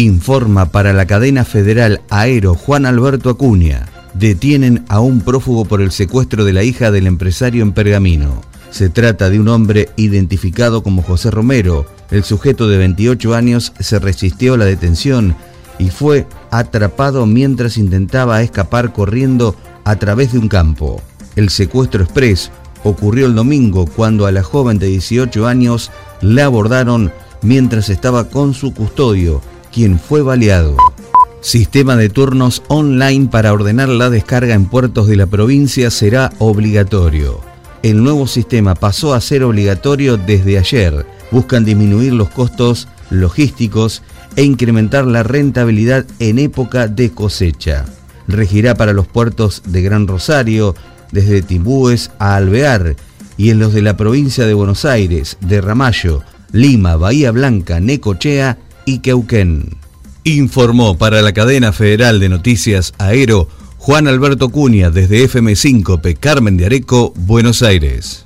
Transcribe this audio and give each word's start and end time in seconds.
Informa 0.00 0.72
para 0.72 0.94
la 0.94 1.04
cadena 1.04 1.44
federal 1.44 2.00
Aero 2.08 2.54
Juan 2.54 2.86
Alberto 2.86 3.28
Acuña. 3.28 3.86
Detienen 4.14 4.82
a 4.88 5.00
un 5.00 5.20
prófugo 5.20 5.66
por 5.66 5.82
el 5.82 5.92
secuestro 5.92 6.46
de 6.46 6.54
la 6.54 6.62
hija 6.62 6.90
del 6.90 7.06
empresario 7.06 7.62
en 7.62 7.72
Pergamino. 7.72 8.40
Se 8.70 8.88
trata 8.88 9.28
de 9.28 9.38
un 9.38 9.48
hombre 9.48 9.90
identificado 9.96 10.82
como 10.82 11.02
José 11.02 11.30
Romero. 11.30 11.84
El 12.10 12.24
sujeto 12.24 12.66
de 12.66 12.78
28 12.78 13.34
años 13.34 13.74
se 13.78 13.98
resistió 13.98 14.54
a 14.54 14.56
la 14.56 14.64
detención 14.64 15.36
y 15.78 15.90
fue 15.90 16.26
atrapado 16.50 17.26
mientras 17.26 17.76
intentaba 17.76 18.40
escapar 18.40 18.94
corriendo 18.94 19.54
a 19.84 19.96
través 19.96 20.32
de 20.32 20.38
un 20.38 20.48
campo. 20.48 21.02
El 21.36 21.50
secuestro 21.50 22.04
express 22.04 22.50
ocurrió 22.84 23.26
el 23.26 23.34
domingo 23.34 23.84
cuando 23.84 24.24
a 24.24 24.32
la 24.32 24.42
joven 24.42 24.78
de 24.78 24.86
18 24.86 25.46
años 25.46 25.90
la 26.22 26.46
abordaron 26.46 27.12
mientras 27.42 27.90
estaba 27.90 28.30
con 28.30 28.54
su 28.54 28.72
custodio, 28.72 29.42
quien 29.72 29.98
fue 29.98 30.22
baleado. 30.22 30.76
Sistema 31.40 31.96
de 31.96 32.10
turnos 32.10 32.62
online 32.68 33.28
para 33.30 33.52
ordenar 33.52 33.88
la 33.88 34.10
descarga 34.10 34.54
en 34.54 34.66
puertos 34.66 35.08
de 35.08 35.16
la 35.16 35.26
provincia 35.26 35.90
será 35.90 36.32
obligatorio. 36.38 37.40
El 37.82 38.02
nuevo 38.02 38.26
sistema 38.26 38.74
pasó 38.74 39.14
a 39.14 39.20
ser 39.22 39.42
obligatorio 39.42 40.18
desde 40.18 40.58
ayer. 40.58 41.06
Buscan 41.30 41.64
disminuir 41.64 42.12
los 42.12 42.28
costos 42.28 42.88
logísticos 43.08 44.02
e 44.36 44.42
incrementar 44.42 45.06
la 45.06 45.22
rentabilidad 45.22 46.04
en 46.18 46.38
época 46.38 46.88
de 46.88 47.10
cosecha. 47.10 47.86
Regirá 48.28 48.74
para 48.74 48.92
los 48.92 49.06
puertos 49.06 49.62
de 49.66 49.80
Gran 49.80 50.06
Rosario, 50.06 50.74
desde 51.10 51.42
Timbúes 51.42 52.10
a 52.18 52.36
Alvear, 52.36 52.96
y 53.38 53.48
en 53.48 53.58
los 53.58 53.72
de 53.72 53.80
la 53.80 53.96
provincia 53.96 54.44
de 54.44 54.52
Buenos 54.52 54.84
Aires, 54.84 55.38
de 55.40 55.62
Ramallo, 55.62 56.22
Lima, 56.52 56.96
Bahía 56.96 57.30
Blanca, 57.30 57.80
Necochea 57.80 58.58
y 58.84 59.00
Queuquén. 59.00 59.76
Informó 60.24 60.98
para 60.98 61.22
la 61.22 61.32
cadena 61.32 61.72
federal 61.72 62.20
de 62.20 62.28
noticias 62.28 62.92
Aero 62.98 63.48
Juan 63.78 64.08
Alberto 64.08 64.50
Cuña 64.50 64.90
desde 64.90 65.24
FM5P 65.24 66.18
Carmen 66.18 66.58
de 66.58 66.66
Areco, 66.66 67.14
Buenos 67.16 67.62
Aires. 67.62 68.24